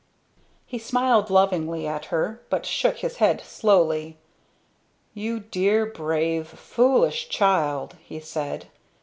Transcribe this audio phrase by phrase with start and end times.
[0.65, 4.17] He smiled lovingly at her but shook his head slowly.
[5.13, 8.65] "You dear, brave, foolish child!" he said.